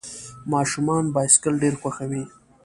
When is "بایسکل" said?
1.15-1.53